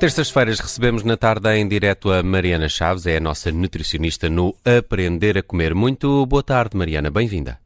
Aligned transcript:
terças-feiras 0.00 0.58
recebemos 0.60 1.04
na 1.04 1.14
tarde 1.14 1.54
em 1.56 1.68
direto 1.68 2.10
a 2.10 2.22
Mariana 2.22 2.70
Chaves, 2.70 3.04
é 3.04 3.18
a 3.18 3.20
nossa 3.20 3.52
nutricionista 3.52 4.30
no 4.30 4.56
Aprender 4.64 5.36
a 5.36 5.42
Comer. 5.42 5.74
Muito 5.74 6.24
boa 6.24 6.42
tarde, 6.42 6.74
Mariana, 6.74 7.10
bem-vinda. 7.10 7.60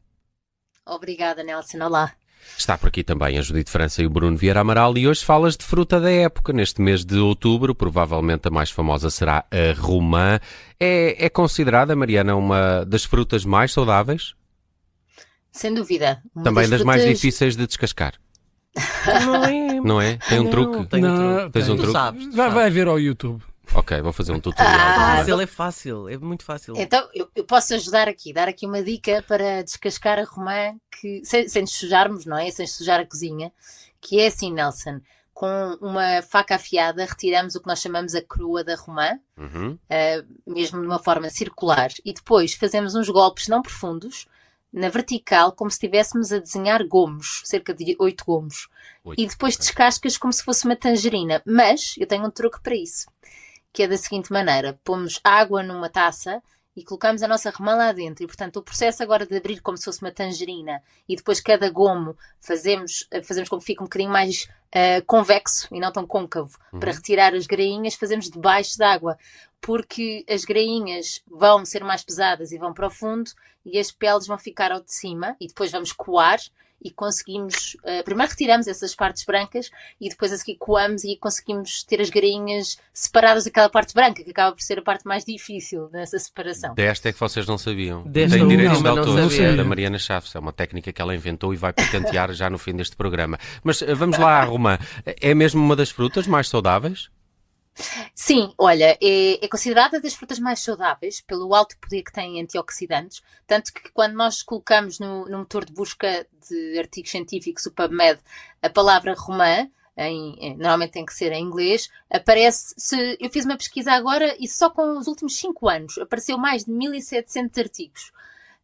Obrigada, 0.85 1.41
Nelson. 1.45 1.77
Olá. 1.81 2.11
Está 2.57 2.77
por 2.77 2.89
aqui 2.89 3.05
também 3.05 3.37
a 3.37 3.41
Judite 3.41 3.71
França 3.71 4.03
e 4.03 4.05
o 4.05 4.09
Bruno 4.09 4.35
Vieira 4.35 4.59
Amaral 4.59 4.97
e 4.97 5.07
hoje 5.07 5.23
falas 5.23 5.55
de 5.55 5.63
fruta 5.63 5.97
da 5.97 6.11
época. 6.11 6.51
Neste 6.51 6.81
mês 6.81 7.05
de 7.05 7.17
outubro, 7.17 7.73
provavelmente 7.73 8.49
a 8.49 8.51
mais 8.51 8.69
famosa 8.69 9.09
será 9.09 9.45
a 9.49 9.79
romã. 9.79 10.37
É, 10.77 11.25
é 11.25 11.29
considerada, 11.29 11.95
Mariana, 11.95 12.35
uma 12.35 12.83
das 12.83 13.05
frutas 13.05 13.45
mais 13.45 13.71
saudáveis? 13.71 14.35
Sem 15.53 15.73
dúvida. 15.73 16.21
Também 16.43 16.63
das, 16.63 16.71
das 16.71 16.81
frutas... 16.81 16.85
mais 16.85 17.05
difíceis 17.05 17.55
de 17.55 17.65
descascar. 17.65 18.15
Não 19.25 19.43
é. 19.45 19.81
Não 19.81 20.01
é? 20.01 20.17
Tem 20.17 20.39
um 20.39 20.43
não, 20.43 20.51
truque? 20.51 20.85
Tem 20.87 21.01
não, 21.01 21.45
um 21.45 21.51
Tens 21.51 21.69
um 21.69 21.75
truque? 21.77 21.91
Sabes, 21.91 22.35
vai, 22.35 22.49
vai 22.49 22.69
ver 22.69 22.87
ao 22.87 22.99
YouTube. 22.99 23.41
Ok, 23.73 24.01
vou 24.01 24.13
fazer 24.13 24.31
um 24.31 24.39
tutorial. 24.39 24.73
Ah, 24.73 25.17
fácil, 25.17 25.41
é 25.41 25.45
fácil, 25.45 26.09
é 26.09 26.17
muito 26.17 26.43
fácil. 26.43 26.73
Então, 26.77 27.07
eu, 27.13 27.27
eu, 27.35 27.43
posso 27.43 27.73
ajudar 27.73 28.07
aqui, 28.07 28.31
dar 28.31 28.47
aqui 28.47 28.65
uma 28.65 28.83
dica 28.83 29.23
para 29.27 29.63
descascar 29.63 30.19
a 30.19 30.23
romã, 30.23 30.75
que, 30.99 31.21
sem, 31.25 31.47
sem 31.47 31.65
sujarmos, 31.65 32.25
não 32.25 32.37
é? 32.37 32.49
Sem 32.51 32.67
sujar 32.67 32.99
a 32.99 33.05
cozinha, 33.05 33.51
que 33.99 34.19
é 34.19 34.27
assim, 34.27 34.53
Nelson. 34.53 35.01
Com 35.33 35.77
uma 35.81 36.21
faca 36.21 36.55
afiada, 36.55 37.03
retiramos 37.03 37.55
o 37.55 37.61
que 37.61 37.67
nós 37.67 37.81
chamamos 37.81 38.15
a 38.15 38.21
crua 38.21 38.63
da 38.63 38.75
romã, 38.75 39.19
uhum. 39.37 39.71
uh, 39.73 40.53
mesmo 40.53 40.79
de 40.79 40.87
uma 40.87 40.99
forma 40.99 41.29
circular, 41.29 41.89
e 42.05 42.13
depois 42.13 42.53
fazemos 42.53 42.95
uns 42.95 43.09
golpes 43.09 43.49
não 43.49 43.61
profundos, 43.61 44.27
na 44.75 44.89
vertical, 44.89 45.53
como 45.53 45.71
se 45.71 45.75
estivéssemos 45.75 46.33
a 46.33 46.39
desenhar 46.39 46.85
gomos, 46.85 47.41
cerca 47.45 47.73
de 47.73 47.95
8 47.97 48.25
gomos. 48.25 48.67
8, 49.05 49.21
e 49.21 49.25
depois 49.25 49.55
okay. 49.55 49.65
descascas 49.65 50.17
como 50.17 50.33
se 50.33 50.43
fosse 50.43 50.65
uma 50.65 50.75
tangerina. 50.75 51.41
Mas 51.45 51.95
eu 51.97 52.05
tenho 52.05 52.25
um 52.25 52.29
truque 52.29 52.59
para 52.61 52.75
isso, 52.75 53.07
que 53.71 53.83
é 53.83 53.87
da 53.87 53.97
seguinte 53.97 54.33
maneira: 54.33 54.77
pomos 54.83 55.21
água 55.23 55.63
numa 55.63 55.89
taça 55.89 56.43
e 56.75 56.83
colocamos 56.83 57.23
a 57.23 57.27
nossa 57.27 57.49
romã 57.51 57.75
lá 57.75 57.93
dentro. 57.93 58.25
E, 58.25 58.27
portanto, 58.27 58.57
o 58.57 58.61
processo 58.61 59.01
agora 59.01 59.25
de 59.25 59.37
abrir 59.37 59.61
como 59.61 59.77
se 59.77 59.85
fosse 59.85 60.01
uma 60.01 60.11
tangerina 60.11 60.83
e 61.07 61.15
depois 61.15 61.39
cada 61.39 61.69
gomo 61.69 62.17
fazemos, 62.41 63.07
fazemos 63.23 63.47
como 63.47 63.61
que 63.61 63.67
fica 63.67 63.81
um 63.81 63.85
bocadinho 63.85 64.11
mais 64.11 64.49
uh, 64.75 65.05
convexo 65.05 65.69
e 65.71 65.79
não 65.79 65.89
tão 65.89 66.05
côncavo. 66.05 66.57
Uhum. 66.73 66.81
Para 66.81 66.91
retirar 66.91 67.33
as 67.33 67.47
grainhas, 67.47 67.95
fazemos 67.95 68.29
debaixo 68.29 68.77
d'água 68.77 69.17
porque 69.65 70.23
as 70.29 70.45
grainhas 70.45 71.23
vão 71.27 71.65
ser 71.65 71.83
mais 71.83 72.03
pesadas 72.03 72.51
e 72.51 72.57
vão 72.59 72.71
para 72.71 72.85
o 72.85 72.91
fundo 72.91 73.31
e 73.65 73.79
as 73.79 73.91
peles 73.91 74.27
vão 74.27 74.37
ficar 74.37 74.71
ao 74.71 74.79
de 74.79 74.93
cima 74.93 75.35
e 75.41 75.47
depois 75.47 75.71
vamos 75.71 75.91
coar 75.91 76.37
e 76.79 76.91
conseguimos, 76.91 77.75
uh, 77.83 78.03
primeiro 78.03 78.29
retiramos 78.29 78.67
essas 78.67 78.93
partes 78.93 79.25
brancas 79.25 79.71
e 79.99 80.07
depois 80.07 80.31
a 80.31 80.37
seguir 80.37 80.57
coamos 80.57 81.03
e 81.03 81.17
conseguimos 81.17 81.83
ter 81.83 81.99
as 81.99 82.11
grainhas 82.11 82.77
separadas 82.93 83.45
daquela 83.45 83.67
parte 83.67 83.95
branca, 83.95 84.23
que 84.23 84.29
acaba 84.29 84.55
por 84.55 84.61
ser 84.61 84.77
a 84.77 84.81
parte 84.83 85.03
mais 85.03 85.25
difícil 85.25 85.89
nessa 85.91 86.19
separação. 86.19 86.75
Desta 86.75 87.09
é 87.09 87.13
que 87.13 87.19
vocês 87.19 87.47
não 87.47 87.57
sabiam. 87.57 88.03
Desta 88.03 88.37
Tem 88.37 88.47
direitos 88.47 88.83
de 88.83 88.87
autor 88.87 89.55
da 89.57 89.63
Mariana 89.63 89.97
Chaves. 89.97 90.35
É 90.35 90.37
uma 90.37 90.53
técnica 90.53 90.93
que 90.93 91.01
ela 91.01 91.15
inventou 91.15 91.55
e 91.55 91.57
vai 91.57 91.73
patentear 91.73 92.31
já 92.33 92.51
no 92.51 92.59
fim 92.59 92.75
deste 92.75 92.95
programa. 92.95 93.39
Mas 93.63 93.81
uh, 93.81 93.95
vamos 93.95 94.19
lá, 94.19 94.43
Romã. 94.43 94.77
É 95.05 95.33
mesmo 95.33 95.59
uma 95.59 95.75
das 95.75 95.89
frutas 95.89 96.27
mais 96.27 96.49
saudáveis? 96.49 97.09
Sim, 98.13 98.53
olha, 98.57 98.97
é, 99.01 99.43
é, 99.43 99.47
considerada 99.49 99.99
das 99.99 100.13
frutas 100.13 100.39
mais 100.39 100.61
saudáveis 100.61 101.19
pelo 101.19 101.53
alto 101.53 101.77
poder 101.77 102.03
que 102.03 102.11
tem 102.11 102.37
em 102.37 102.41
antioxidantes, 102.41 103.21
tanto 103.45 103.73
que 103.73 103.91
quando 103.91 104.13
nós 104.13 104.41
colocamos 104.41 104.97
no, 104.97 105.27
no 105.27 105.39
motor 105.39 105.65
de 105.65 105.73
busca 105.73 106.25
de 106.47 106.79
artigos 106.79 107.11
científicos, 107.11 107.65
o 107.65 107.71
PubMed, 107.71 108.19
a 108.61 108.69
palavra 108.69 109.13
romã, 109.13 109.69
em, 109.97 110.55
normalmente 110.57 110.91
tem 110.91 111.05
que 111.05 111.13
ser 111.13 111.31
em 111.31 111.43
inglês, 111.43 111.89
aparece, 112.09 112.73
se 112.77 113.17
eu 113.19 113.29
fiz 113.29 113.45
uma 113.45 113.57
pesquisa 113.57 113.91
agora 113.91 114.35
e 114.39 114.47
só 114.47 114.69
com 114.69 114.97
os 114.97 115.07
últimos 115.07 115.37
5 115.37 115.69
anos 115.69 115.97
apareceu 115.97 116.37
mais 116.37 116.65
de 116.65 116.71
1700 116.71 117.57
artigos. 117.57 118.11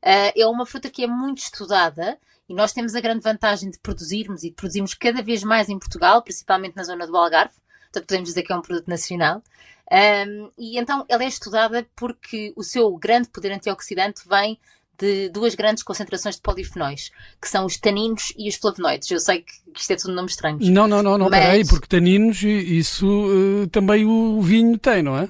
Uh, 0.01 0.33
é 0.35 0.47
uma 0.47 0.65
fruta 0.65 0.89
que 0.89 1.03
é 1.03 1.07
muito 1.07 1.39
estudada 1.39 2.17
e 2.49 2.53
nós 2.53 2.73
temos 2.73 2.95
a 2.95 3.01
grande 3.01 3.21
vantagem 3.21 3.69
de 3.69 3.79
produzirmos 3.79 4.43
e 4.43 4.49
de 4.49 4.55
produzirmos 4.55 4.93
cada 4.93 5.21
vez 5.21 5.43
mais 5.43 5.69
em 5.69 5.77
Portugal, 5.77 6.21
principalmente 6.21 6.75
na 6.75 6.83
zona 6.83 7.05
do 7.05 7.15
Algarve, 7.15 7.53
portanto 7.91 8.07
podemos 8.07 8.29
dizer 8.29 8.43
que 8.43 8.53
é 8.53 8.55
um 8.55 8.61
produto 8.61 8.87
nacional. 8.87 9.43
Um, 9.91 10.49
e 10.57 10.79
então 10.79 11.05
ela 11.09 11.23
é 11.23 11.27
estudada 11.27 11.85
porque 11.95 12.53
o 12.55 12.63
seu 12.63 12.95
grande 12.95 13.27
poder 13.27 13.51
antioxidante 13.51 14.21
vem 14.27 14.57
de 14.97 15.29
duas 15.29 15.55
grandes 15.55 15.83
concentrações 15.83 16.35
de 16.35 16.41
polifenóis, 16.41 17.11
que 17.41 17.49
são 17.49 17.65
os 17.65 17.77
taninos 17.77 18.31
e 18.37 18.47
os 18.47 18.55
flavonoides. 18.55 19.09
Eu 19.09 19.19
sei 19.19 19.41
que 19.41 19.51
isto 19.75 19.91
é 19.91 19.95
tudo 19.95 20.13
nomes 20.13 20.33
estranhos. 20.33 20.69
Não, 20.69 20.87
não, 20.87 21.01
não, 21.01 21.17
não, 21.17 21.29
mas... 21.29 21.39
peraí, 21.39 21.67
porque 21.67 21.87
taninos, 21.87 22.41
isso 22.43 23.07
uh, 23.07 23.67
também 23.67 24.05
o 24.05 24.39
vinho 24.41 24.77
tem, 24.77 25.01
não 25.01 25.17
é? 25.17 25.27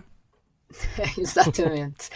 Exatamente. 1.17 2.09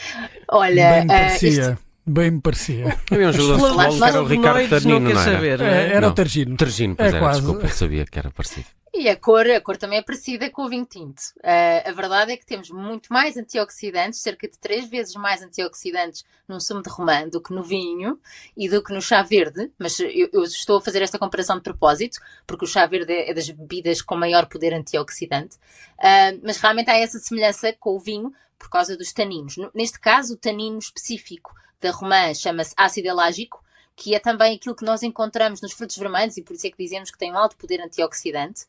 Olha, 0.50 1.00
Bem 1.00 1.08
parecia. 1.08 1.50
Uh, 1.50 1.72
isto... 1.72 1.86
Bem 2.08 2.32
me 2.32 2.42
parecia. 2.42 2.86
Havia 3.10 3.30
um 3.30 3.34
jogador 3.34 3.56
de 3.56 3.62
futebol 3.62 3.98
que 3.98 4.04
era 4.04 4.22
o 4.22 4.28
Ricardo 4.28 4.70
Tanino, 4.70 5.00
não, 5.00 5.10
não 5.10 5.22
era? 5.22 5.32
Saber, 5.32 5.58
não 5.58 5.66
é? 5.66 5.88
Era 5.88 6.02
não. 6.02 6.10
o 6.10 6.14
Targino. 6.14 6.58
Targino, 6.58 6.96
pois 6.96 7.08
é, 7.08 7.10
era, 7.10 7.20
quase. 7.20 7.42
desculpa, 7.42 7.68
sabia 7.70 8.06
que 8.06 8.20
era 8.20 8.30
parecido. 8.30 8.68
E 8.98 9.10
a 9.10 9.16
cor, 9.18 9.46
a 9.46 9.60
cor 9.60 9.76
também 9.76 10.00
é 10.00 10.02
parecida 10.02 10.50
com 10.50 10.64
o 10.64 10.70
vinho 10.70 10.86
tinto. 10.86 11.20
Uh, 11.40 11.90
a 11.90 11.92
verdade 11.92 12.32
é 12.32 12.38
que 12.38 12.46
temos 12.46 12.70
muito 12.70 13.12
mais 13.12 13.36
antioxidantes, 13.36 14.22
cerca 14.22 14.48
de 14.48 14.58
três 14.58 14.90
vezes 14.90 15.14
mais 15.16 15.42
antioxidantes 15.42 16.24
num 16.48 16.62
sumo 16.62 16.82
de 16.82 16.90
romã 16.90 17.28
do 17.28 17.42
que 17.42 17.54
no 17.54 17.62
vinho 17.62 18.18
e 18.56 18.70
do 18.70 18.82
que 18.82 18.94
no 18.94 19.02
chá 19.02 19.22
verde. 19.22 19.70
Mas 19.78 20.00
eu, 20.00 20.30
eu 20.32 20.44
estou 20.44 20.78
a 20.78 20.82
fazer 20.82 21.02
esta 21.02 21.20
comparação 21.20 21.58
de 21.58 21.64
propósito, 21.64 22.20
porque 22.48 22.64
o 22.64 22.68
chá 22.68 22.86
verde 22.86 23.12
é 23.12 23.34
das 23.34 23.50
bebidas 23.50 24.02
com 24.02 24.16
maior 24.16 24.46
poder 24.46 24.74
antioxidante. 24.74 25.58
Uh, 26.00 26.40
mas 26.42 26.56
realmente 26.58 26.90
há 26.90 26.98
essa 26.98 27.20
semelhança 27.20 27.74
com 27.74 27.98
o 27.98 28.00
vinho 28.00 28.32
por 28.58 28.70
causa 28.70 28.96
dos 28.96 29.12
taninos. 29.12 29.58
Neste 29.74 30.00
caso, 30.00 30.36
o 30.36 30.38
tanino 30.38 30.80
específico 30.80 31.54
da 31.82 31.92
romã 31.92 32.34
chama-se 32.34 32.74
ácido 32.78 33.10
elágico 33.10 33.62
que 33.96 34.14
é 34.14 34.20
também 34.20 34.56
aquilo 34.56 34.76
que 34.76 34.86
nós 34.86 35.04
encontramos 35.04 35.62
nos 35.62 35.74
frutos 35.74 35.98
vermelhos, 35.98 36.38
e 36.38 36.42
por 36.42 36.54
isso 36.54 36.68
é 36.68 36.70
que 36.70 36.84
dizemos 36.84 37.12
que 37.12 37.18
tem 37.18 37.32
um 37.32 37.38
alto 37.38 37.56
poder 37.56 37.82
antioxidante, 37.82 38.66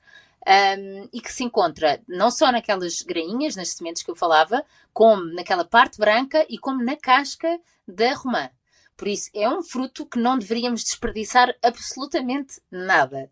um, 0.47 1.09
e 1.13 1.21
que 1.21 1.33
se 1.33 1.43
encontra 1.43 2.01
não 2.07 2.31
só 2.31 2.53
naquelas 2.53 3.03
grainhas, 3.03 3.57
nas 3.57 3.71
sementes 3.71 4.03
que 4.03 4.11
eu 4.11 4.15
falava, 4.15 4.65
como 4.93 5.25
naquela 5.35 5.65
parte 5.65 5.99
branca 5.99 6.47
e 6.49 6.57
como 6.57 6.85
na 6.85 6.97
casca 6.97 7.59
da 7.87 8.15
romã. 8.15 8.49
Por 8.97 9.09
isso, 9.09 9.29
é 9.35 9.49
um 9.49 9.63
fruto 9.63 10.07
que 10.07 10.19
não 10.19 10.39
deveríamos 10.39 10.83
desperdiçar 10.85 11.55
absolutamente 11.63 12.61
nada. 12.71 13.31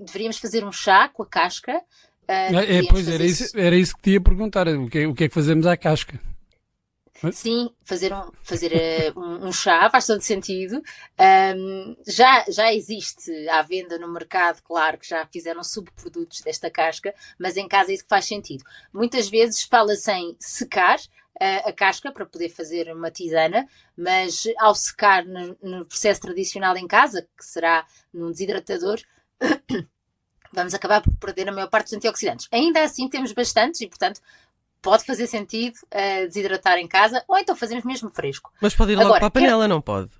Deveríamos 0.00 0.38
fazer 0.38 0.64
um 0.64 0.72
chá 0.72 1.08
com 1.08 1.22
a 1.22 1.26
casca. 1.26 1.76
Uh, 2.28 2.58
é, 2.58 2.82
pois 2.88 3.08
era 3.08 3.24
isso, 3.24 3.56
era 3.56 3.76
isso 3.76 3.94
que 3.94 4.02
te 4.02 4.10
ia 4.12 4.20
perguntar. 4.20 4.66
O 4.66 4.88
que, 4.88 4.98
é, 4.98 5.06
o 5.06 5.14
que 5.14 5.24
é 5.24 5.28
que 5.28 5.34
fazemos 5.34 5.66
à 5.66 5.76
casca? 5.76 6.20
Sim, 7.32 7.70
fazer 7.82 8.12
um, 8.12 8.30
fazer, 8.42 8.72
uh, 8.72 9.18
um, 9.18 9.46
um, 9.48 9.52
chá 9.52 9.88
faz 9.90 10.06
todo 10.06 10.20
sentido. 10.20 10.82
Um, 11.56 11.96
já, 12.06 12.44
já 12.48 12.72
existe 12.72 13.30
à 13.48 13.62
venda 13.62 13.98
no 13.98 14.12
mercado, 14.12 14.62
claro 14.62 14.98
que 14.98 15.08
já 15.08 15.26
fizeram 15.26 15.64
subprodutos 15.64 16.40
desta 16.42 16.70
casca, 16.70 17.14
mas 17.38 17.56
em 17.56 17.66
casa 17.66 17.90
é 17.90 17.94
isso 17.94 18.04
que 18.04 18.08
faz 18.08 18.26
sentido. 18.26 18.64
Muitas 18.92 19.28
vezes 19.28 19.62
fala-se 19.62 20.12
em 20.12 20.36
secar 20.38 20.98
uh, 20.98 21.68
a 21.68 21.72
casca 21.72 22.12
para 22.12 22.26
poder 22.26 22.48
fazer 22.50 22.92
uma 22.92 23.10
tisana, 23.10 23.66
mas 23.96 24.44
ao 24.58 24.74
secar 24.74 25.24
no, 25.24 25.56
no 25.62 25.86
processo 25.86 26.20
tradicional 26.20 26.76
em 26.76 26.86
casa, 26.86 27.22
que 27.36 27.44
será 27.44 27.86
num 28.12 28.30
desidratador, 28.30 29.00
vamos 30.52 30.74
acabar 30.74 31.02
por 31.02 31.14
perder 31.16 31.48
a 31.48 31.52
maior 31.52 31.68
parte 31.68 31.86
dos 31.86 31.94
antioxidantes. 31.94 32.48
Ainda 32.50 32.82
assim, 32.82 33.08
temos 33.08 33.32
bastantes 33.32 33.80
e, 33.80 33.86
portanto, 33.86 34.20
pode 34.86 35.04
fazer 35.04 35.26
sentido 35.26 35.74
uh, 35.86 36.28
desidratar 36.28 36.78
em 36.78 36.86
casa 36.86 37.24
ou 37.26 37.36
então 37.36 37.56
fazemos 37.56 37.84
mesmo 37.84 38.08
fresco. 38.08 38.52
Mas 38.60 38.72
pode 38.72 38.92
ir 38.92 38.94
logo 38.94 39.06
Agora, 39.08 39.18
para 39.18 39.26
a 39.26 39.30
panela, 39.32 39.64
quer... 39.64 39.68
não 39.68 39.80
pode? 39.80 40.10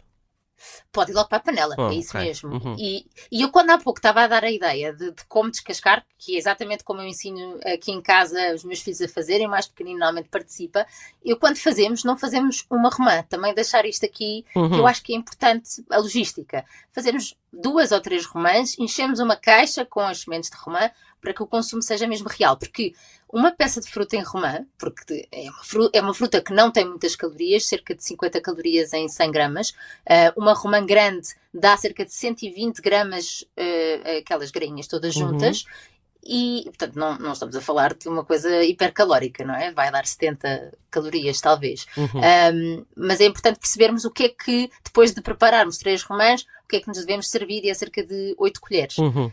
Pode 0.90 1.12
ir 1.12 1.14
logo 1.14 1.28
para 1.28 1.38
a 1.38 1.40
panela, 1.40 1.76
oh, 1.78 1.90
é 1.90 1.94
isso 1.94 2.16
okay. 2.16 2.26
mesmo. 2.26 2.50
Uhum. 2.50 2.74
E, 2.76 3.06
e 3.30 3.42
eu, 3.42 3.50
quando 3.50 3.70
há 3.70 3.78
pouco 3.78 4.00
estava 4.00 4.22
a 4.22 4.26
dar 4.26 4.42
a 4.42 4.50
ideia 4.50 4.92
de, 4.92 5.12
de, 5.12 5.24
como 5.28 5.52
descascar, 5.52 6.04
que 6.18 6.34
é 6.34 6.38
exatamente 6.38 6.82
como 6.82 7.00
eu 7.00 7.06
ensino 7.06 7.60
aqui 7.64 7.92
em 7.92 8.02
casa 8.02 8.54
os 8.54 8.64
meus 8.64 8.80
filhos 8.80 9.00
a 9.00 9.08
fazerem, 9.08 9.46
o 9.46 9.50
mais 9.50 9.68
pequenino 9.68 10.00
normalmente 10.00 10.30
participa, 10.30 10.84
eu, 11.24 11.36
quando 11.36 11.58
fazemos, 11.58 12.02
não 12.02 12.16
fazemos 12.16 12.66
uma 12.68 12.90
romã. 12.90 13.22
Também 13.28 13.54
deixar 13.54 13.84
isto 13.84 14.04
aqui, 14.04 14.44
uhum. 14.56 14.70
que 14.70 14.78
eu 14.78 14.86
acho 14.88 15.02
que 15.02 15.12
é 15.12 15.16
importante 15.16 15.84
a 15.90 15.98
logística. 15.98 16.64
Fazemos 16.92 17.36
duas 17.52 17.92
ou 17.92 18.00
três 18.00 18.26
romãs, 18.26 18.76
enchemos 18.80 19.20
uma 19.20 19.36
caixa 19.36 19.84
com 19.84 20.00
as 20.00 20.22
sementes 20.22 20.50
de 20.50 20.56
romã 20.56 20.90
para 21.26 21.34
que 21.34 21.42
o 21.42 21.46
consumo 21.46 21.82
seja 21.82 22.06
mesmo 22.06 22.28
real. 22.28 22.56
Porque 22.56 22.94
uma 23.28 23.50
peça 23.50 23.80
de 23.80 23.90
fruta 23.90 24.14
em 24.14 24.22
romã, 24.22 24.64
porque 24.78 25.26
é 25.32 25.50
uma, 25.50 25.64
fruta, 25.64 25.98
é 25.98 26.00
uma 26.00 26.14
fruta 26.14 26.40
que 26.40 26.52
não 26.52 26.70
tem 26.70 26.84
muitas 26.84 27.16
calorias, 27.16 27.66
cerca 27.66 27.96
de 27.96 28.04
50 28.04 28.40
calorias 28.40 28.92
em 28.92 29.08
100 29.08 29.32
gramas, 29.32 29.70
uh, 29.70 30.40
uma 30.40 30.52
romã 30.52 30.86
grande 30.86 31.30
dá 31.52 31.76
cerca 31.76 32.04
de 32.04 32.12
120 32.12 32.80
gramas, 32.80 33.44
uh, 33.58 34.18
aquelas 34.20 34.52
grainhas 34.52 34.86
todas 34.86 35.16
uhum. 35.16 35.30
juntas, 35.30 35.62
uhum. 35.62 35.95
E, 36.28 36.64
portanto, 36.64 36.96
não, 36.96 37.18
não 37.18 37.32
estamos 37.32 37.54
a 37.56 37.60
falar 37.60 37.94
de 37.94 38.08
uma 38.08 38.24
coisa 38.24 38.62
hipercalórica, 38.62 39.44
não 39.44 39.54
é? 39.54 39.72
Vai 39.72 39.90
dar 39.90 40.06
70 40.06 40.72
calorias, 40.90 41.40
talvez. 41.40 41.86
Uhum. 41.96 42.20
Um, 42.20 42.86
mas 42.96 43.20
é 43.20 43.26
importante 43.26 43.58
percebermos 43.58 44.04
o 44.04 44.10
que 44.10 44.24
é 44.24 44.28
que, 44.28 44.70
depois 44.84 45.12
de 45.12 45.20
prepararmos 45.20 45.78
três 45.78 46.02
romãs, 46.02 46.42
o 46.64 46.68
que 46.68 46.76
é 46.76 46.80
que 46.80 46.88
nos 46.88 46.98
devemos 46.98 47.28
servir 47.28 47.64
e 47.64 47.70
é 47.70 47.74
cerca 47.74 48.04
de 48.04 48.34
8 48.38 48.60
colheres. 48.60 48.98
Uhum. 48.98 49.30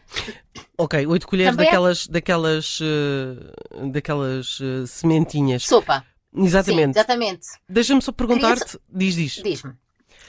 Ok, 0.78 1.06
8 1.06 1.28
colheres 1.28 1.52
Também 1.52 1.66
daquelas, 1.66 2.08
é... 2.08 2.12
daquelas, 2.12 2.80
uh, 2.80 3.92
daquelas 3.92 4.60
uh, 4.60 4.86
sementinhas. 4.86 5.64
Sopa. 5.64 6.06
Exatamente. 6.36 6.94
Sim, 6.94 7.00
exatamente. 7.00 7.48
Deixa-me 7.70 8.02
só 8.02 8.12
perguntar-te. 8.12 8.80
Diz, 8.90 9.16
diz. 9.16 9.34
Diz-me. 9.44 9.74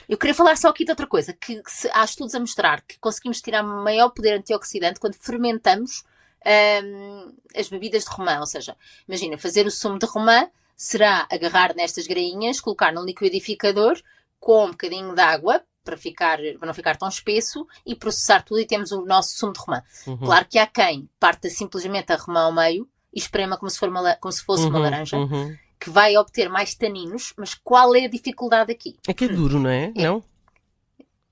Eu 0.07 0.17
queria 0.17 0.35
falar 0.35 0.55
só 0.55 0.69
aqui 0.69 0.85
de 0.85 0.91
outra 0.91 1.07
coisa, 1.07 1.33
que, 1.33 1.61
que 1.61 1.71
se, 1.71 1.89
há 1.91 2.03
estudos 2.03 2.35
a 2.35 2.39
mostrar 2.39 2.81
que 2.81 2.97
conseguimos 2.99 3.41
tirar 3.41 3.63
maior 3.63 4.09
poder 4.09 4.37
antioxidante 4.37 4.99
quando 4.99 5.15
fermentamos 5.15 6.03
um, 6.45 7.33
as 7.55 7.69
bebidas 7.69 8.03
de 8.03 8.09
romã. 8.09 8.39
Ou 8.39 8.45
seja, 8.45 8.75
imagina, 9.07 9.37
fazer 9.37 9.65
o 9.65 9.71
sumo 9.71 9.99
de 9.99 10.05
romã 10.05 10.47
será 10.75 11.27
agarrar 11.31 11.75
nestas 11.75 12.05
grainhas, 12.07 12.59
colocar 12.59 12.93
no 12.93 13.03
liquidificador 13.03 13.99
com 14.39 14.65
um 14.65 14.71
bocadinho 14.71 15.15
de 15.15 15.21
água 15.21 15.63
para, 15.83 15.95
ficar, 15.95 16.39
para 16.59 16.67
não 16.67 16.73
ficar 16.73 16.97
tão 16.97 17.07
espesso 17.07 17.65
e 17.85 17.95
processar 17.95 18.43
tudo 18.43 18.59
e 18.59 18.65
temos 18.65 18.91
o 18.91 19.05
nosso 19.05 19.37
sumo 19.37 19.53
de 19.53 19.59
romã. 19.59 19.81
Uhum. 20.07 20.17
Claro 20.17 20.45
que 20.49 20.59
há 20.59 20.67
quem 20.67 21.09
parta 21.19 21.49
simplesmente 21.49 22.11
a 22.11 22.15
romã 22.15 22.41
ao 22.41 22.51
meio 22.51 22.87
e 23.13 23.19
esprema 23.19 23.57
como 23.57 23.69
se, 23.69 23.79
for 23.79 23.89
uma, 23.89 24.15
como 24.15 24.31
se 24.31 24.43
fosse 24.43 24.63
uhum, 24.63 24.69
uma 24.69 24.79
laranja. 24.79 25.17
Uhum. 25.17 25.55
Que 25.79 25.89
vai 25.89 26.17
obter 26.17 26.49
mais 26.49 26.73
taninos, 26.73 27.33
mas 27.37 27.53
qual 27.53 27.95
é 27.95 28.05
a 28.05 28.09
dificuldade 28.09 28.71
aqui? 28.71 28.97
É 29.07 29.13
que 29.13 29.25
é 29.25 29.27
duro, 29.27 29.59
não 29.59 29.69
é? 29.69 29.91
é. 29.95 30.03
Não? 30.03 30.23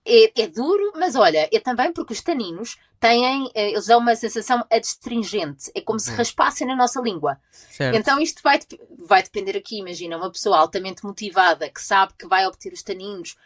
É, 0.05 0.41
é, 0.43 0.47
duro, 0.47 0.91
mas 0.95 1.15
olha, 1.15 1.47
é 1.51 1.59
também 1.59 1.93
porque 1.93 2.11
os 2.11 2.21
taninos 2.21 2.77
têm, 2.99 3.49
eh, 3.55 3.71
eles 3.71 3.85
dão 3.85 3.99
uma 3.99 4.15
sensação 4.15 4.65
adstringente, 4.69 5.71
é 5.73 5.79
como 5.79 5.97
se 5.97 6.11
uhum. 6.11 6.17
raspassem 6.17 6.67
na 6.67 6.75
nossa 6.75 6.99
língua. 6.99 7.39
Certo. 7.51 7.95
Então 7.95 8.19
isto 8.19 8.41
vai, 8.43 8.59
vai 8.99 9.23
depender 9.23 9.55
aqui, 9.55 9.79
imagina, 9.79 10.17
uma 10.17 10.29
pessoa 10.29 10.57
altamente 10.57 11.05
motivada 11.05 11.69
que 11.69 11.81
sabe 11.81 12.13
que 12.19 12.27
vai 12.27 12.45
obter 12.45 12.73
os 12.73 12.83
taninos 12.83 13.37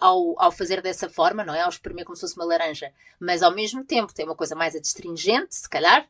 ao, 0.00 0.34
ao 0.42 0.50
fazer 0.50 0.82
dessa 0.82 1.08
forma, 1.08 1.44
não 1.44 1.54
é? 1.54 1.60
Ao 1.60 1.68
espremer 1.68 2.04
como 2.04 2.16
se 2.16 2.22
fosse 2.22 2.36
uma 2.36 2.44
laranja, 2.44 2.92
mas 3.20 3.42
ao 3.42 3.54
mesmo 3.54 3.84
tempo 3.84 4.12
tem 4.12 4.24
uma 4.24 4.34
coisa 4.34 4.56
mais 4.56 4.74
adstringente, 4.74 5.54
se 5.54 5.68
calhar, 5.68 6.06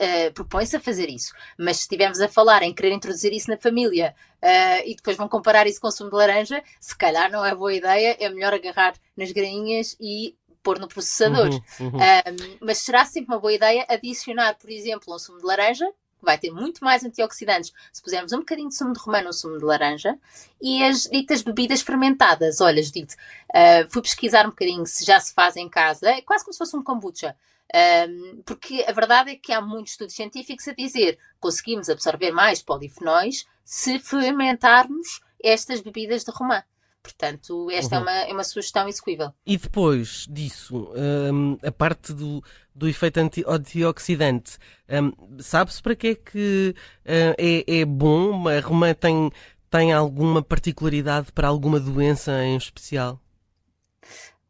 uh, 0.00 0.32
propõe-se 0.32 0.76
a 0.76 0.80
fazer 0.80 1.08
isso. 1.08 1.32
Mas 1.58 1.76
se 1.76 1.82
estivermos 1.82 2.20
a 2.20 2.28
falar 2.28 2.62
em 2.62 2.74
querer 2.74 2.92
introduzir 2.92 3.32
isso 3.32 3.50
na 3.50 3.56
família 3.56 4.14
uh, 4.42 4.82
e 4.88 4.94
depois 4.94 5.16
vão 5.16 5.28
comparar 5.28 5.66
isso 5.66 5.80
com 5.80 5.88
o 5.88 5.92
sumo 5.92 6.10
de 6.10 6.16
laranja, 6.16 6.62
se 6.80 6.96
calhar 6.96 7.30
não 7.30 7.44
é 7.44 7.54
boa 7.54 7.74
ideia, 7.74 8.16
é 8.18 8.28
melhor 8.28 8.54
agarrar 8.54 8.94
nas 9.16 9.32
grainhas 9.32 9.96
e 10.00 10.36
pôr 10.62 10.80
no 10.80 10.88
processador. 10.88 11.48
Uhum, 11.48 11.86
uhum. 11.86 11.96
Um, 11.96 12.56
mas 12.60 12.78
será 12.78 13.04
sempre 13.04 13.32
uma 13.32 13.40
boa 13.40 13.52
ideia 13.52 13.86
adicionar, 13.88 14.56
por 14.56 14.68
exemplo, 14.68 15.14
um 15.14 15.18
sumo 15.18 15.38
de 15.38 15.44
laranja, 15.44 15.86
que 16.18 16.24
vai 16.24 16.36
ter 16.38 16.50
muito 16.50 16.82
mais 16.82 17.04
antioxidantes 17.04 17.72
se 17.92 18.02
pusermos 18.02 18.32
um 18.32 18.38
bocadinho 18.38 18.68
de 18.68 18.74
sumo 18.74 18.92
de 18.92 18.98
romã 18.98 19.22
no 19.22 19.32
sumo 19.32 19.58
de 19.58 19.64
laranja, 19.64 20.18
e 20.60 20.82
as 20.82 21.02
ditas 21.02 21.42
bebidas 21.42 21.82
fermentadas. 21.82 22.60
Olha, 22.60 22.82
Judite, 22.82 23.14
uh, 23.14 23.88
fui 23.88 24.02
pesquisar 24.02 24.44
um 24.44 24.50
bocadinho 24.50 24.84
se 24.86 25.04
já 25.04 25.20
se 25.20 25.32
faz 25.32 25.56
em 25.56 25.68
casa, 25.68 26.10
é 26.10 26.20
quase 26.20 26.44
como 26.44 26.52
se 26.52 26.58
fosse 26.58 26.76
um 26.76 26.82
kombucha. 26.82 27.36
Um, 27.74 28.42
porque 28.44 28.84
a 28.86 28.92
verdade 28.92 29.32
é 29.32 29.36
que 29.36 29.52
há 29.52 29.60
muitos 29.60 29.92
estudos 29.92 30.14
científicos 30.14 30.68
a 30.68 30.72
dizer 30.72 31.18
conseguimos 31.40 31.88
absorver 31.88 32.30
mais 32.30 32.62
polifenóis 32.62 33.44
se 33.64 33.98
fermentarmos 33.98 35.20
estas 35.42 35.80
bebidas 35.80 36.24
de 36.24 36.30
romã. 36.30 36.62
Portanto, 37.02 37.70
esta 37.70 37.96
é 37.96 37.98
uhum. 37.98 38.08
é, 38.08 38.10
uma, 38.10 38.20
é 38.30 38.32
uma 38.32 38.44
sugestão 38.44 38.88
execuível. 38.88 39.32
E 39.46 39.56
depois 39.56 40.26
disso, 40.28 40.90
um, 41.32 41.56
a 41.62 41.70
parte 41.70 42.12
do, 42.12 42.42
do 42.74 42.88
efeito 42.88 43.18
anti 43.18 43.44
antioxidante, 43.46 44.58
um, 44.88 45.40
sabe-se 45.40 45.80
para 45.80 45.94
que 45.94 46.08
é 46.08 46.14
que 46.16 46.74
uh, 47.04 47.34
é, 47.38 47.80
é 47.80 47.84
bom? 47.84 48.48
A 48.48 48.58
romã 48.58 48.92
tem, 48.92 49.30
tem 49.70 49.92
alguma 49.92 50.42
particularidade 50.42 51.30
para 51.30 51.46
alguma 51.46 51.78
doença 51.78 52.44
em 52.44 52.56
especial? 52.56 53.20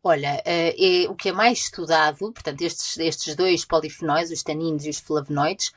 Olha, 0.08 0.40
é, 0.44 0.72
o 1.08 1.16
que 1.16 1.30
é 1.30 1.32
mais 1.32 1.58
estudado, 1.62 2.30
portanto, 2.32 2.62
estes, 2.62 2.96
estes 2.96 3.34
dois 3.34 3.64
polifenóis, 3.64 4.30
os 4.30 4.40
taninos 4.40 4.86
e 4.86 4.90
os 4.90 5.00
flavonoides, 5.00 5.72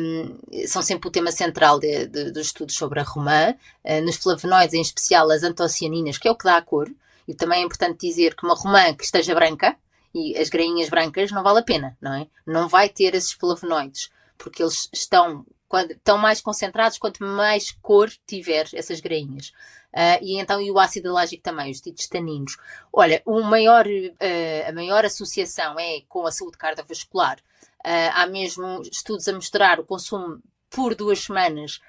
um, 0.00 0.66
são 0.66 0.82
sempre 0.82 1.06
o 1.06 1.12
tema 1.12 1.30
central 1.30 1.78
de, 1.78 2.08
de, 2.08 2.32
dos 2.32 2.46
estudos 2.46 2.74
sobre 2.74 2.98
a 2.98 3.04
romã. 3.04 3.54
Uh, 3.84 4.04
nos 4.04 4.16
flavonoides, 4.16 4.74
em 4.74 4.80
especial 4.80 5.30
as 5.30 5.44
antocianinas, 5.44 6.18
que 6.18 6.26
é 6.26 6.30
o 6.32 6.36
que 6.36 6.42
dá 6.42 6.56
a 6.56 6.62
cor. 6.62 6.90
E 7.28 7.34
também 7.34 7.62
é 7.62 7.64
importante 7.64 8.04
dizer 8.04 8.34
que 8.34 8.44
uma 8.44 8.56
romã 8.56 8.92
que 8.94 9.04
esteja 9.04 9.32
branca, 9.32 9.76
e 10.12 10.36
as 10.36 10.48
grainhas 10.48 10.90
brancas, 10.90 11.30
não 11.30 11.44
vale 11.44 11.60
a 11.60 11.62
pena, 11.62 11.96
não 12.00 12.14
é? 12.14 12.26
Não 12.44 12.68
vai 12.68 12.88
ter 12.88 13.14
esses 13.14 13.30
flavonoides, 13.30 14.10
porque 14.36 14.62
eles 14.62 14.88
estão 14.92 15.46
quando, 15.72 15.92
estão 15.92 16.18
mais 16.18 16.42
concentrados 16.42 16.98
quanto 16.98 17.24
mais 17.24 17.70
cor 17.80 18.10
tiver 18.26 18.68
essas 18.74 19.00
grainhas. 19.00 19.52
Uh, 19.92 20.20
e 20.22 20.38
então 20.38 20.60
e 20.60 20.70
o 20.70 20.78
ácido 20.78 21.08
elágico 21.08 21.42
também, 21.42 21.70
os 21.70 22.08
taninos. 22.08 22.58
Olha, 22.92 23.22
maior, 23.26 23.86
uh, 23.86 24.68
a 24.68 24.72
maior 24.72 25.04
associação 25.04 25.78
é 25.78 26.02
com 26.08 26.26
a 26.26 26.30
saúde 26.30 26.58
cardiovascular. 26.58 27.38
Uh, 27.84 28.10
há 28.12 28.26
mesmo 28.26 28.82
estudos 28.82 29.26
a 29.28 29.32
mostrar 29.32 29.80
o 29.80 29.84
consumo 29.84 30.42
por 30.68 30.94
duas 30.94 31.20
semanas 31.20 31.80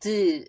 de 0.00 0.48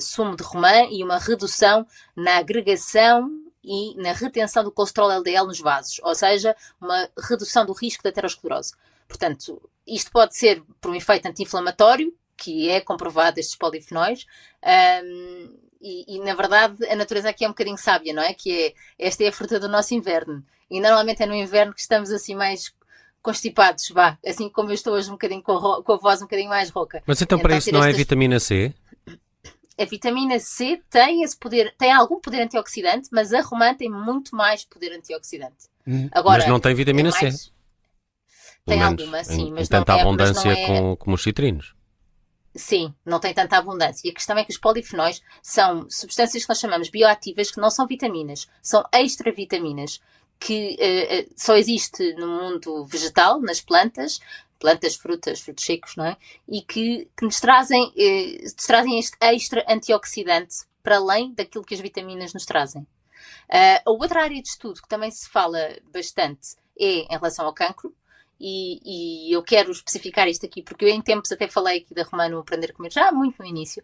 sumo 0.00 0.36
de 0.36 0.42
romã 0.42 0.86
e 0.90 1.04
uma 1.04 1.18
redução 1.18 1.86
na 2.14 2.38
agregação 2.38 3.30
e 3.66 3.96
na 3.96 4.12
retenção 4.12 4.62
do 4.62 4.70
colesterol 4.70 5.10
LDL 5.10 5.46
nos 5.46 5.58
vasos, 5.58 6.00
ou 6.04 6.14
seja, 6.14 6.54
uma 6.80 7.08
redução 7.28 7.66
do 7.66 7.72
risco 7.72 8.02
da 8.04 8.10
aterosclerose. 8.10 8.74
Portanto, 9.08 9.60
isto 9.84 10.10
pode 10.12 10.36
ser 10.36 10.62
por 10.80 10.92
um 10.92 10.94
efeito 10.94 11.26
anti-inflamatório, 11.26 12.14
que 12.36 12.70
é 12.70 12.80
comprovado 12.80 13.40
estes 13.40 13.56
polifenóis, 13.56 14.24
um, 15.04 15.58
e, 15.80 16.16
e, 16.16 16.20
na 16.20 16.34
verdade 16.34 16.86
a 16.86 16.96
natureza 16.96 17.30
aqui 17.30 17.44
é 17.44 17.48
um 17.48 17.50
bocadinho 17.50 17.76
sábia, 17.76 18.12
não 18.12 18.22
é? 18.22 18.32
Que 18.32 18.66
é, 18.98 19.06
esta 19.06 19.24
é 19.24 19.28
a 19.28 19.32
fruta 19.32 19.58
do 19.58 19.68
nosso 19.68 19.94
inverno, 19.94 20.44
e 20.70 20.80
normalmente 20.80 21.22
é 21.22 21.26
no 21.26 21.34
inverno 21.34 21.74
que 21.74 21.80
estamos 21.80 22.10
assim 22.12 22.34
mais 22.36 22.72
constipados, 23.20 23.88
vá, 23.90 24.16
assim 24.24 24.48
como 24.48 24.70
eu 24.70 24.74
estou 24.74 24.94
hoje 24.94 25.08
um 25.08 25.14
bocadinho 25.14 25.42
com 25.42 25.52
a, 25.52 25.82
com 25.82 25.92
a 25.92 25.96
voz 25.96 26.20
um 26.20 26.26
bocadinho 26.26 26.48
mais 26.48 26.70
rouca. 26.70 27.02
Mas 27.04 27.20
então, 27.20 27.36
então 27.38 27.48
para 27.48 27.58
isso 27.58 27.72
não 27.72 27.80
é 27.80 27.88
estas... 27.88 27.96
é 27.96 27.98
vitamina 27.98 28.38
C? 28.38 28.72
A 29.78 29.84
vitamina 29.84 30.38
C 30.38 30.82
tem 30.88 31.22
esse 31.22 31.36
poder, 31.36 31.74
tem 31.76 31.92
algum 31.92 32.18
poder 32.18 32.42
antioxidante, 32.42 33.08
mas 33.12 33.32
a 33.32 33.42
romã 33.42 33.74
tem 33.74 33.90
muito 33.90 34.34
mais 34.34 34.64
poder 34.64 34.92
antioxidante. 34.92 35.68
Hum. 35.86 36.08
Agora, 36.12 36.38
mas 36.38 36.48
não 36.48 36.58
tem 36.58 36.74
vitamina 36.74 37.10
é 37.10 37.12
mais... 37.12 37.42
C. 37.42 37.50
Tem 38.64 38.78
menos, 38.78 39.00
alguma, 39.00 39.22
sim, 39.22 39.52
mas 39.52 39.68
tanta 39.68 39.92
não 39.92 39.98
é, 39.98 40.02
abundância 40.02 40.48
é... 40.48 40.66
com, 40.66 40.96
como 40.96 41.14
os 41.14 41.22
citrinos. 41.22 41.76
Sim, 42.52 42.92
não 43.04 43.20
tem 43.20 43.32
tanta 43.32 43.58
abundância. 43.58 44.08
E 44.08 44.10
a 44.10 44.14
questão 44.14 44.36
é 44.36 44.44
que 44.44 44.50
os 44.50 44.58
polifenóis 44.58 45.22
são 45.42 45.86
substâncias 45.90 46.42
que 46.42 46.48
nós 46.48 46.58
chamamos 46.58 46.88
bioativas, 46.88 47.50
que 47.50 47.60
não 47.60 47.70
são 47.70 47.86
vitaminas, 47.86 48.48
são 48.62 48.82
extravitaminas, 48.92 50.00
que 50.40 50.76
uh, 50.80 51.34
só 51.36 51.54
existe 51.54 52.14
no 52.14 52.26
mundo 52.26 52.84
vegetal, 52.86 53.40
nas 53.40 53.60
plantas, 53.60 54.20
plantas, 54.58 54.96
frutas, 54.96 55.40
frutos 55.40 55.64
secos, 55.64 55.96
não 55.96 56.06
é? 56.06 56.16
E 56.48 56.62
que, 56.62 57.08
que 57.16 57.24
nos, 57.24 57.40
trazem, 57.40 57.82
uh, 57.84 58.42
nos 58.42 58.66
trazem 58.66 58.98
este 58.98 59.16
extra 59.20 59.64
antioxidante 59.68 60.56
para 60.82 60.96
além 60.96 61.32
daquilo 61.34 61.64
que 61.64 61.74
as 61.74 61.80
vitaminas 61.80 62.32
nos 62.32 62.44
trazem. 62.44 62.82
Uh, 62.82 63.82
a 63.84 63.90
outra 63.90 64.22
área 64.22 64.40
de 64.40 64.48
estudo 64.48 64.80
que 64.80 64.88
também 64.88 65.10
se 65.10 65.28
fala 65.28 65.58
bastante 65.92 66.56
é 66.78 67.12
em 67.12 67.18
relação 67.18 67.46
ao 67.46 67.54
cancro, 67.54 67.94
e, 68.38 69.28
e, 69.30 69.32
eu 69.32 69.42
quero 69.42 69.70
especificar 69.70 70.28
isto 70.28 70.44
aqui, 70.44 70.62
porque 70.62 70.84
eu 70.84 70.88
em 70.88 71.00
tempos 71.00 71.32
até 71.32 71.48
falei 71.48 71.78
aqui 71.78 71.94
da 71.94 72.02
Romano 72.02 72.38
Aprender 72.38 72.70
a 72.70 72.74
Comer, 72.74 72.92
já 72.92 73.10
muito 73.10 73.38
no 73.38 73.48
início, 73.48 73.82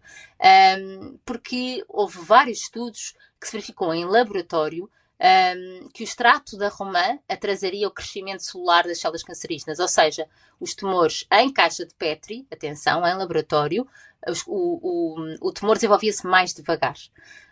um, 0.78 1.18
porque 1.24 1.82
houve 1.88 2.18
vários 2.18 2.60
estudos 2.60 3.14
que 3.40 3.46
se 3.46 3.52
verificou 3.52 3.94
em 3.94 4.04
laboratório 4.04 4.90
um, 5.22 5.88
que 5.94 6.02
o 6.02 6.04
extrato 6.04 6.56
da 6.58 6.68
romã 6.68 7.18
atrasaria 7.28 7.86
o 7.86 7.92
crescimento 7.92 8.42
celular 8.42 8.84
das 8.84 9.00
células 9.00 9.22
cancerígenas, 9.22 9.78
ou 9.78 9.86
seja, 9.86 10.26
os 10.58 10.74
tumores 10.74 11.24
em 11.30 11.52
caixa 11.52 11.86
de 11.86 11.94
Petri, 11.94 12.46
atenção, 12.50 13.06
em 13.06 13.14
laboratório, 13.14 13.86
os, 14.28 14.42
o, 14.46 14.80
o, 14.82 15.48
o 15.48 15.52
tumor 15.52 15.76
desenvolvia-se 15.76 16.26
mais 16.26 16.52
devagar. 16.52 16.96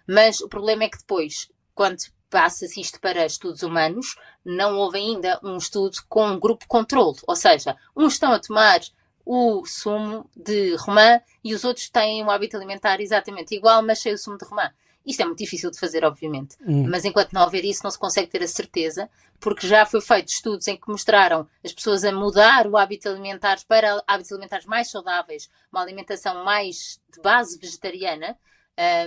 Mas 0.06 0.40
o 0.40 0.48
problema 0.48 0.84
é 0.84 0.88
que 0.88 0.98
depois, 0.98 1.48
quando 1.72 1.98
passa-se 2.28 2.80
isto 2.80 3.00
para 3.00 3.24
estudos 3.24 3.62
humanos, 3.62 4.16
não 4.44 4.76
houve 4.76 4.98
ainda 4.98 5.38
um 5.42 5.56
estudo 5.56 5.96
com 6.08 6.26
um 6.26 6.40
grupo 6.40 6.66
controle, 6.66 7.18
ou 7.26 7.36
seja, 7.36 7.76
uns 7.96 8.14
estão 8.14 8.32
a 8.32 8.40
tomar 8.40 8.80
o 9.24 9.64
sumo 9.64 10.28
de 10.34 10.74
romã 10.76 11.20
e 11.44 11.54
os 11.54 11.62
outros 11.62 11.88
têm 11.88 12.24
um 12.24 12.30
hábito 12.30 12.56
alimentar 12.56 13.00
exatamente 13.00 13.54
igual, 13.54 13.80
mas 13.80 14.00
sem 14.00 14.12
o 14.12 14.18
sumo 14.18 14.36
de 14.36 14.44
romã. 14.44 14.72
Isto 15.04 15.22
é 15.22 15.24
muito 15.24 15.38
difícil 15.38 15.70
de 15.70 15.78
fazer, 15.78 16.04
obviamente, 16.04 16.56
hum. 16.60 16.86
mas 16.88 17.04
enquanto 17.04 17.32
não 17.32 17.42
houver 17.42 17.64
isso, 17.64 17.82
não 17.82 17.90
se 17.90 17.98
consegue 17.98 18.28
ter 18.28 18.42
a 18.42 18.48
certeza, 18.48 19.08
porque 19.40 19.66
já 19.66 19.86
foi 19.86 20.00
feito 20.00 20.28
estudos 20.28 20.68
em 20.68 20.76
que 20.76 20.88
mostraram 20.88 21.48
as 21.64 21.72
pessoas 21.72 22.04
a 22.04 22.12
mudar 22.12 22.66
o 22.66 22.76
hábito 22.76 23.08
alimentar 23.08 23.58
para 23.66 24.02
hábitos 24.06 24.32
alimentares 24.32 24.66
mais 24.66 24.90
saudáveis, 24.90 25.48
uma 25.72 25.80
alimentação 25.80 26.44
mais 26.44 27.00
de 27.12 27.20
base 27.20 27.58
vegetariana, 27.58 28.36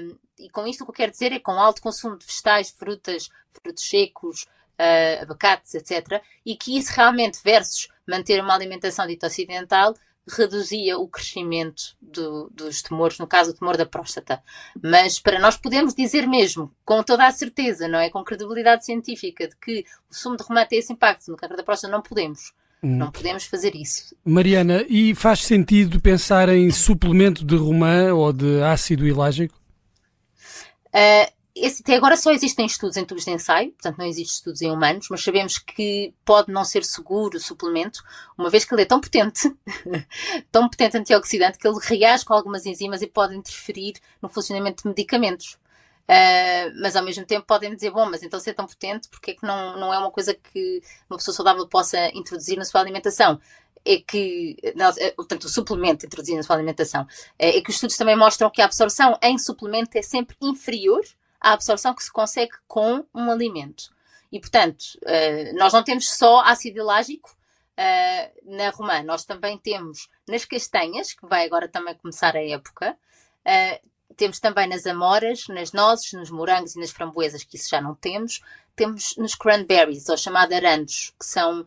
um, 0.02 0.18
e 0.38 0.50
com 0.50 0.68
isto 0.68 0.82
o 0.82 0.86
que 0.86 0.92
eu 0.92 0.96
quero 0.96 1.12
dizer 1.12 1.32
é 1.32 1.40
com 1.40 1.52
alto 1.52 1.82
consumo 1.82 2.18
de 2.18 2.26
vegetais, 2.26 2.72
frutas, 2.72 3.30
frutos 3.52 3.88
secos, 3.88 4.44
uh, 4.80 5.22
abacates, 5.22 5.74
etc. 5.76 6.22
E 6.46 6.56
que 6.56 6.78
isso 6.78 6.92
realmente, 6.94 7.40
versus 7.44 7.88
manter 8.08 8.42
uma 8.42 8.54
alimentação 8.54 9.08
dita 9.08 9.28
ocidental, 9.28 9.94
reduzia 10.28 10.98
o 10.98 11.08
crescimento 11.08 11.96
do, 12.02 12.50
dos 12.54 12.82
tumores, 12.82 13.20
no 13.20 13.28
caso 13.28 13.52
o 13.52 13.54
tumor 13.54 13.78
da 13.78 13.86
próstata. 13.86 14.42
Mas 14.82 15.20
para 15.20 15.40
nós 15.40 15.58
podemos 15.58 15.94
dizer 15.94 16.28
mesmo, 16.28 16.74
com 16.86 17.04
toda 17.04 17.28
a 17.28 17.32
certeza, 17.32 17.88
não 17.88 18.00
é? 18.00 18.10
Com 18.10 18.24
credibilidade 18.24 18.86
científica, 18.86 19.48
de 19.48 19.56
que 19.58 19.86
o 20.10 20.16
sumo 20.16 20.38
de 20.38 20.44
romã 20.44 20.66
tem 20.66 20.80
esse 20.80 20.94
impacto 20.94 21.30
no 21.30 21.38
câncer 21.38 21.58
da 21.58 21.64
próstata, 21.64 21.92
não 21.92 22.02
podemos. 22.02 22.54
Hum. 22.82 22.98
Não 22.98 23.12
podemos 23.12 23.46
fazer 23.46 23.76
isso. 23.76 24.16
Mariana, 24.26 24.86
e 24.90 25.16
faz 25.16 25.44
sentido 25.44 26.02
pensar 26.02 26.50
em 26.50 26.70
suplemento 26.72 27.46
de 27.46 27.56
romã 27.56 28.14
ou 28.14 28.34
de 28.34 28.62
ácido 28.62 29.08
hilágico? 29.08 29.58
Uh, 30.88 31.32
esse, 31.56 31.84
até 31.84 31.96
agora 31.96 32.18
só 32.18 32.32
existem 32.32 32.66
estudos 32.66 32.98
em 32.98 33.06
tubos 33.06 33.26
de 33.26 33.32
ensaio, 33.32 33.72
portanto 33.74 33.98
não 33.98 34.06
existem 34.06 34.36
estudos 34.36 34.62
em 34.62 34.72
humanos, 34.72 35.08
mas 35.10 35.24
sabemos 35.24 35.60
que 35.60 36.14
pode 36.26 36.52
não 36.52 36.66
ser 36.66 36.84
seguro 36.84 37.38
o 37.38 37.40
suplemento, 37.40 38.04
uma 38.38 38.50
vez 38.50 38.66
que 38.66 38.74
ele 38.74 38.82
é 38.82 38.86
tão 38.86 39.00
potente, 39.00 39.54
tão 40.52 40.68
potente 40.68 40.98
antioxidante, 40.98 41.60
que 41.60 41.68
ele 41.68 41.78
reage 41.82 42.26
com 42.26 42.34
algumas 42.34 42.66
enzimas 42.66 43.02
e 43.02 43.08
pode 43.08 43.36
interferir 43.36 43.94
no 44.22 44.30
funcionamento 44.30 44.84
de 44.84 44.90
medicamentos. 44.90 45.58
Uh, 46.04 46.74
mas 46.82 46.98
ao 46.98 47.04
mesmo 47.04 47.26
tempo 47.26 47.46
podem 47.46 47.74
dizer, 47.74 47.92
bom, 47.92 48.06
mas 48.10 48.24
então 48.24 48.40
se 48.40 48.50
é 48.50 48.54
tão 48.54 48.66
potente, 48.66 49.08
porque 49.08 49.32
é 49.32 49.34
que 49.36 49.44
não, 49.46 49.80
não 49.80 49.94
é 49.94 49.98
uma 49.98 50.12
coisa 50.12 50.34
que 50.34 50.82
uma 51.10 51.18
pessoa 51.18 51.34
saudável 51.34 51.66
possa 51.68 52.10
introduzir 52.10 52.58
na 52.58 52.66
sua 52.66 52.82
alimentação? 52.82 53.40
é 53.86 53.98
que, 53.98 54.56
eh, 54.64 55.12
portanto, 55.12 55.44
o 55.44 55.50
suplemento 55.50 56.06
introduzido 56.06 56.38
na 56.38 56.44
sua 56.44 56.56
alimentação, 56.56 57.06
é, 57.38 57.58
é 57.58 57.62
que 57.62 57.70
os 57.70 57.76
estudos 57.76 57.98
também 57.98 58.16
mostram 58.16 58.50
que 58.50 58.62
a 58.62 58.66
absorção 58.66 59.18
em 59.22 59.38
suplemento 59.38 59.98
é 59.98 60.02
sempre 60.02 60.38
inferior 60.42 61.02
à 61.44 61.52
absorção 61.52 61.94
que 61.94 62.04
se 62.04 62.12
consegue 62.12 62.54
com 62.68 63.06
um 63.14 63.30
alimento. 63.30 63.94
E, 64.32 64.40
portanto, 64.40 64.82
uh, 65.04 65.58
nós 65.60 65.74
não 65.74 65.84
temos 65.84 66.10
só 66.10 66.40
ácido 66.40 66.80
elágico 66.80 67.30
uh, 67.78 68.56
na 68.56 68.70
romã, 68.70 69.04
nós 69.04 69.26
também 69.26 69.58
temos 69.58 70.10
nas 70.28 70.46
castanhas, 70.46 71.14
que 71.14 71.28
vai 71.28 71.46
agora 71.46 71.68
também 71.68 71.94
começar 71.96 72.36
a 72.36 72.44
época, 72.44 72.98
uh, 73.46 73.90
temos 74.16 74.40
também 74.40 74.68
nas 74.68 74.86
amoras, 74.86 75.48
nas 75.50 75.74
nozes, 75.74 76.14
nos 76.14 76.32
morangos 76.32 76.76
e 76.76 76.80
nas 76.80 76.92
framboesas, 76.92 77.44
que 77.44 77.58
isso 77.58 77.70
já 77.70 77.82
não 77.82 77.94
temos. 77.96 78.42
Temos 78.76 79.16
nos 79.18 79.36
cranberries, 79.36 80.08
ou 80.08 80.18
chamada 80.18 80.56
arandos, 80.56 81.14
que 81.20 81.26
são, 81.26 81.66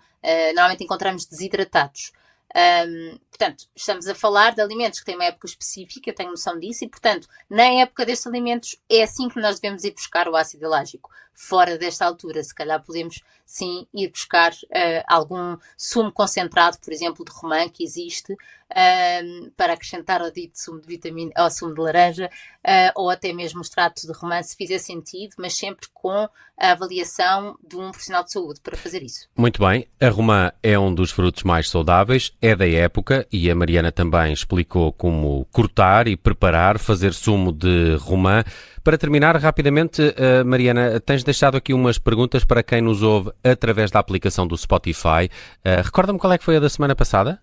normalmente 0.54 0.83
encontramos 0.83 1.25
desidratados. 1.25 2.12
Um, 2.54 3.18
portanto, 3.30 3.66
estamos 3.74 4.06
a 4.06 4.14
falar 4.14 4.54
de 4.54 4.62
alimentos 4.62 5.00
que 5.00 5.04
têm 5.04 5.14
uma 5.14 5.24
época 5.24 5.46
específica, 5.46 6.08
eu 6.08 6.14
tenho 6.14 6.30
noção 6.30 6.58
disso, 6.58 6.84
e, 6.84 6.88
portanto, 6.88 7.28
na 7.50 7.64
época 7.64 8.06
destes 8.06 8.26
alimentos 8.26 8.76
é 8.88 9.02
assim 9.02 9.28
que 9.28 9.40
nós 9.40 9.60
devemos 9.60 9.84
ir 9.84 9.92
buscar 9.92 10.28
o 10.28 10.36
ácido 10.36 10.64
elágico. 10.64 11.10
Fora 11.37 11.76
desta 11.76 12.07
altura, 12.07 12.43
se 12.43 12.55
calhar 12.55 12.83
podemos 12.83 13.23
sim 13.45 13.87
ir 13.95 14.09
buscar 14.11 14.52
uh, 14.52 15.05
algum 15.07 15.57
sumo 15.76 16.11
concentrado, 16.11 16.78
por 16.83 16.93
exemplo, 16.93 17.25
de 17.25 17.31
romã 17.31 17.69
que 17.69 17.85
existe, 17.85 18.33
uh, 18.33 19.50
para 19.55 19.75
acrescentar 19.75 20.23
ao 20.23 20.31
dito 20.31 20.59
sumo 20.59 20.81
de 20.81 20.88
vitamina, 20.88 21.31
ao 21.37 21.50
sumo 21.50 21.75
de 21.75 21.81
laranja, 21.81 22.31
uh, 22.64 22.90
ou 22.95 23.11
até 23.11 23.35
mesmo 23.35 23.61
extrato 23.61 24.07
de 24.07 24.12
romã, 24.14 24.43
se 24.43 24.57
fizer 24.57 24.78
sentido, 24.78 25.35
mas 25.38 25.55
sempre 25.55 25.87
com 25.93 26.28
a 26.59 26.71
avaliação 26.71 27.57
de 27.66 27.76
um 27.76 27.90
profissional 27.90 28.25
de 28.25 28.33
saúde 28.33 28.61
para 28.61 28.76
fazer 28.76 29.02
isso. 29.02 29.28
Muito 29.37 29.61
bem, 29.61 29.87
a 30.00 30.09
romã 30.09 30.50
é 30.62 30.78
um 30.78 30.93
dos 30.95 31.11
frutos 31.11 31.43
mais 31.43 31.69
saudáveis, 31.69 32.33
é 32.40 32.57
da 32.57 32.66
época 32.66 33.26
e 33.31 33.50
a 33.50 33.55
Mariana 33.55 33.93
também 33.93 34.33
explicou 34.33 34.90
como 34.93 35.47
cortar 35.52 36.09
e 36.09 36.16
preparar, 36.16 36.78
fazer 36.78 37.12
sumo 37.12 37.52
de 37.52 37.97
romã. 37.97 38.43
Para 38.83 38.97
terminar, 38.97 39.37
rapidamente, 39.37 40.00
uh, 40.00 40.45
Mariana, 40.47 41.00
tens 41.00 41.25
deixado 41.26 41.56
aqui 41.56 41.75
umas 41.75 41.99
perguntas 41.99 42.45
para 42.45 42.62
quem 42.62 42.80
nos 42.80 43.02
ouve 43.02 43.33
através 43.45 43.90
da 43.90 43.99
aplicação 43.99 44.47
do 44.47 44.56
Spotify. 44.56 45.28
Uh, 45.59 45.83
Recorda-me 45.85 46.18
qual 46.18 46.33
é 46.33 46.38
que 46.38 46.45
foi 46.45 46.56
a 46.56 46.61
da 46.61 46.71
semana 46.71 46.95
passada? 46.95 47.42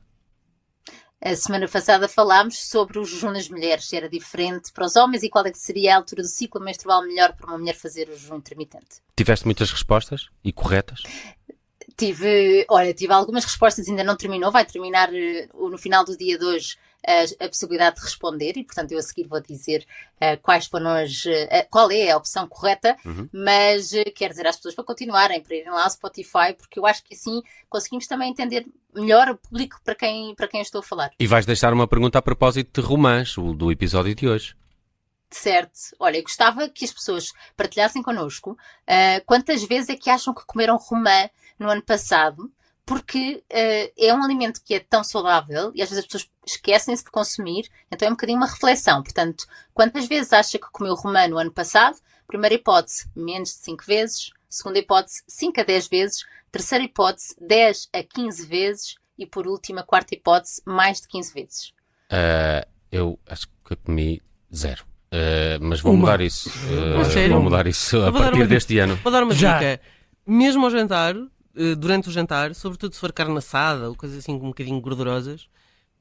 A 1.22 1.36
semana 1.36 1.68
passada 1.68 2.08
falámos 2.08 2.58
sobre 2.68 3.00
o 3.00 3.06
jejum 3.06 3.32
nas 3.32 3.48
mulheres, 3.48 3.86
se 3.86 3.96
era 3.96 4.10
diferente 4.10 4.74
para 4.74 4.86
os 4.86 4.96
homens 4.96 5.24
e 5.24 5.30
qual 5.30 5.46
é 5.46 5.52
que 5.52 5.58
seria 5.58 5.94
a 5.94 5.98
altura 5.98 6.22
do 6.22 6.28
ciclo 6.28 6.60
menstrual 6.60 7.02
melhor 7.04 7.34
para 7.34 7.48
uma 7.48 7.58
mulher 7.58 7.76
fazer 7.76 8.10
o 8.10 8.18
jejum 8.18 8.38
intermitente. 8.38 9.02
Tiveste 9.16 9.46
muitas 9.46 9.72
respostas 9.72 10.28
e 10.44 10.52
corretas? 10.52 11.04
Tive, 11.96 12.66
olha, 12.70 12.94
tive 12.94 13.14
algumas 13.14 13.44
respostas, 13.44 13.88
ainda 13.88 14.04
não 14.04 14.18
terminou, 14.18 14.52
vai 14.52 14.66
terminar 14.66 15.10
uh, 15.10 15.70
no 15.70 15.78
final 15.78 16.04
do 16.04 16.18
dia 16.18 16.38
de 16.38 16.44
hoje 16.44 16.78
a, 17.06 17.46
a, 17.46 17.48
possibilidade 17.48 17.98
de 17.98 18.02
responder 18.04 18.54
e, 18.58 18.64
portanto, 18.64 18.92
eu 18.92 19.00
a 19.00 19.02
seguir 19.02 19.28
vou 19.28 19.42
dizer 19.42 19.86
uh, 20.16 20.40
quais 20.42 20.68
foram 20.68 20.92
as, 20.92 21.26
uh, 21.26 21.68
qual 21.70 21.92
é 21.92 22.12
a 22.12 22.18
opção 22.18 22.48
correta, 22.48 22.96
uhum. 23.06 23.28
mas 23.32 23.92
quero 24.16 24.32
dizer 24.32 24.48
às 24.48 24.56
pessoas 24.56 24.76
para 24.76 24.84
continuarem, 24.84 25.42
para 25.42 25.56
irem 25.56 25.72
lá 25.72 25.84
ao 25.84 25.90
Spotify, 25.90 26.54
porque 26.58 26.80
eu 26.80 26.86
acho 26.86 27.04
que 27.04 27.14
assim 27.14 27.42
conseguimos 27.70 28.08
também 28.08 28.30
entender 28.30 28.66
melhor 28.94 29.30
o 29.30 29.38
público 29.38 29.80
para 29.84 29.96
quem, 29.96 30.34
para 30.36 30.48
quem 30.48 30.60
eu 30.60 30.64
estou 30.64 30.80
a 30.80 30.84
falar. 30.84 31.12
E 31.20 31.28
vais 31.28 31.46
deixar 31.46 31.74
uma 31.74 31.88
pergunta 31.88 32.18
a 32.20 32.22
propósito 32.22 32.82
de 32.82 32.88
romãs, 32.88 33.38
o 33.38 33.54
do 33.54 33.72
episódio 33.72 34.16
de 34.16 34.28
hoje. 34.28 34.56
Certo. 35.34 35.80
Olha, 36.00 36.18
eu 36.18 36.24
gostava 36.24 36.70
que 36.70 36.86
as 36.86 36.94
pessoas 36.94 37.32
partilhassem 37.58 38.04
connosco 38.04 38.52
uh, 38.52 39.26
quantas 39.26 39.64
vezes 39.64 39.90
é 39.90 39.96
que 39.96 40.10
acham 40.10 40.34
que 40.34 40.46
comeram 40.46 40.78
romã 40.78 41.28
no 41.58 41.70
ano 41.70 41.82
passado, 41.82 42.52
porque 42.86 43.44
uh, 43.52 43.94
é 43.98 44.14
um 44.14 44.24
alimento 44.24 44.62
que 44.64 44.76
é 44.76 44.80
tão 44.80 45.04
saudável 45.04 45.72
e 45.74 45.82
às 45.82 45.90
vezes 45.90 46.04
as 46.04 46.06
pessoas 46.06 46.30
esquecem-se 46.46 47.04
de 47.04 47.12
consumir, 47.12 47.70
então 47.92 48.08
é 48.08 48.10
um 48.10 48.14
bocadinho 48.14 48.38
uma 48.38 48.48
reflexão. 48.48 49.02
Portanto, 49.02 49.46
quantas 49.74 50.08
vezes 50.08 50.34
acha 50.34 50.58
que 50.58 50.72
comeu 50.72 50.96
romã 50.96 51.28
no 51.28 51.38
ano 51.38 51.52
passado? 51.52 51.98
Primeira 52.28 52.56
hipótese, 52.56 53.10
menos 53.16 53.50
de 53.50 53.56
5 53.56 53.84
vezes. 53.86 54.32
Segunda 54.50 54.80
hipótese, 54.80 55.24
5 55.28 55.62
a 55.62 55.64
10 55.64 55.88
vezes. 55.88 56.26
Terceira 56.52 56.84
hipótese, 56.84 57.36
10 57.40 57.90
a 57.94 58.04
15 58.04 58.46
vezes. 58.46 58.96
E 59.18 59.26
por 59.26 59.48
último, 59.48 59.80
a 59.80 59.84
quarta 59.84 60.16
hipótese, 60.16 60.62
mais 60.66 61.02
de 61.02 61.08
15 61.08 61.34
vezes. 61.34 61.74
Uh, 62.12 62.68
eu 62.92 63.20
acho 63.28 63.48
que 63.66 63.76
comi 63.76 64.22
zero. 64.54 64.84
Uh, 65.14 65.62
mas 65.62 65.80
vou 65.80 65.94
uma. 65.94 66.02
mudar 66.02 66.22
isso. 66.22 66.50
Uh, 66.50 67.30
vou 67.30 67.42
mudar 67.42 67.68
isso 67.68 68.02
a 68.02 68.12
partir 68.12 68.40
uma, 68.40 68.48
deste 68.48 68.78
ano. 68.80 68.96
Vou 68.98 69.12
dar 69.12 69.24
uma 69.24 69.34
Já. 69.34 69.60
dica. 69.60 69.82
Mesmo 70.26 70.66
ao 70.66 70.72
jantar, 70.72 71.16
uh, 71.16 71.76
durante 71.78 72.10
o 72.10 72.12
jantar, 72.12 72.56
sobretudo 72.56 72.94
se 72.94 73.00
for 73.00 73.12
carne 73.14 73.38
assada 73.38 73.90
ou 73.90 73.96
coisas 73.96 74.18
assim 74.18 74.34
um 74.34 74.40
bocadinho 74.40 74.82
gordurosas, 74.82 75.48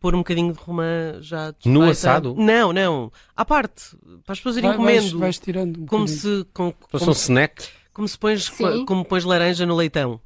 pôr 0.03 0.15
um 0.17 0.19
bocadinho 0.19 0.53
de 0.53 0.59
romã 0.59 1.19
já 1.21 1.53
desfeita. 1.53 1.79
No 1.79 1.89
assado? 1.89 2.35
Não, 2.37 2.73
não. 2.73 3.13
À 3.37 3.45
parte. 3.45 3.97
Para 4.25 4.33
as 4.33 4.39
pessoas 4.41 4.57
irem 4.57 4.71
Vai, 4.71 4.77
comendo. 4.77 5.03
Vais, 5.03 5.13
vais 5.13 5.39
tirando 5.39 5.81
um 5.81 5.87
como 5.87 6.09
se. 6.09 6.45
Com, 6.53 6.73
como, 6.73 7.09
um 7.09 7.13
snack. 7.13 7.69
Como 7.95 8.09
se 8.09 8.19
pões, 8.19 8.51
como 8.87 9.05
pões 9.05 9.23
laranja 9.23 9.65
no 9.65 9.77
leitão 9.77 10.21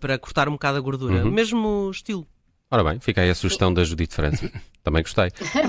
para 0.00 0.18
cortar 0.18 0.48
um 0.48 0.52
bocado 0.52 0.78
a 0.78 0.80
gordura. 0.80 1.24
Uhum. 1.24 1.30
Mesmo 1.30 1.90
estilo. 1.92 2.26
Ora 2.72 2.84
bem, 2.84 3.00
fica 3.00 3.20
aí 3.20 3.28
a 3.28 3.34
sugestão 3.34 3.74
da 3.74 3.82
Judite 3.82 4.14
França. 4.14 4.48
Também 4.82 5.02
gostei. 5.02 5.28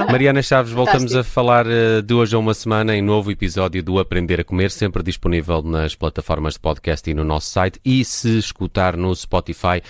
Mariana 0.10 0.42
Chaves, 0.44 0.72
voltamos 0.72 1.16
a 1.16 1.24
falar 1.24 1.66
uh, 1.66 2.02
de 2.02 2.14
hoje 2.14 2.36
a 2.36 2.40
uma 2.40 2.54
semana 2.54 2.96
em 2.96 3.02
novo 3.02 3.32
episódio 3.32 3.82
do 3.82 3.98
Aprender 3.98 4.40
a 4.40 4.44
Comer, 4.44 4.70
sempre 4.70 5.02
disponível 5.02 5.64
nas 5.64 5.96
plataformas 5.96 6.54
de 6.54 6.60
podcast 6.60 7.10
e 7.10 7.14
no 7.16 7.24
nosso 7.24 7.50
site. 7.50 7.80
E 7.84 8.06
se 8.06 8.38
escutar 8.38 8.96
no 8.96 9.14
Spotify, 9.16 9.82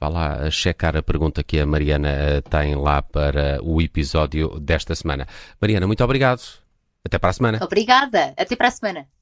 vá 0.00 0.08
lá 0.08 0.50
checar 0.50 0.96
a 0.96 1.02
pergunta 1.02 1.42
que 1.42 1.58
a 1.58 1.66
Mariana 1.66 2.08
uh, 2.38 2.48
tem 2.48 2.74
lá 2.74 3.02
para 3.02 3.60
o 3.62 3.80
episódio 3.80 4.58
desta 4.60 4.94
semana. 4.94 5.26
Mariana, 5.60 5.86
muito 5.86 6.04
obrigado. 6.04 6.42
Até 7.04 7.18
para 7.18 7.30
a 7.30 7.32
semana. 7.32 7.58
Obrigada. 7.62 8.34
Até 8.36 8.54
para 8.54 8.68
a 8.68 8.70
semana. 8.70 9.17